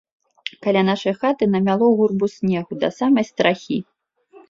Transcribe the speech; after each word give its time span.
Каля 0.63 0.81
нашай 0.87 1.13
хаты 1.19 1.43
намяло 1.55 1.89
гурбу 1.99 2.33
снегу 2.39 2.73
да 2.85 2.93
самай 3.01 3.33
страхі. 3.33 3.83